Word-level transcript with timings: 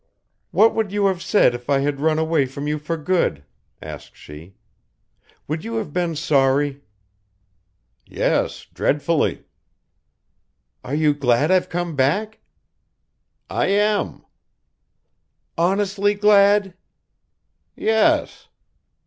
"What 0.49 0.73
would 0.73 0.91
you 0.91 1.05
have 1.05 1.21
said 1.21 1.53
if 1.53 1.69
I 1.69 1.77
had 1.81 1.99
run 1.99 2.17
away 2.17 2.47
from 2.47 2.67
you 2.67 2.79
for 2.79 2.97
good?" 2.97 3.43
asked 3.83 4.17
she. 4.17 4.55
"Would 5.47 5.63
you 5.63 5.75
have 5.75 5.93
been 5.93 6.15
sorry?" 6.15 6.81
"Yes 8.07 8.65
dreadfully." 8.73 9.45
"Are 10.83 10.95
you 10.95 11.13
glad 11.13 11.51
I've 11.51 11.69
come 11.69 11.95
back?" 11.95 12.39
"I 13.47 13.67
am." 13.67 14.25
"Honestly 15.55 16.15
glad?" 16.15 16.73
"Yes." 17.75 18.47